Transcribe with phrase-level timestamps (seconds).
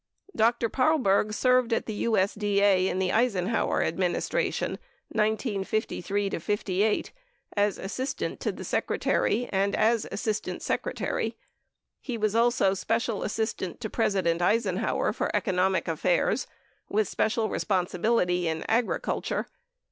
[0.35, 0.67] Dr.
[0.67, 7.11] Paarlberg served at the USDA in the Eisenhower administration (1953 58)
[7.55, 11.37] as assistant to the Secretary and as Assistant Secretary.
[11.99, 16.47] He was also Special Assistant to Presi dent Eisenhower for economic affairs,
[16.89, 19.45] with special responsibility in agriculture.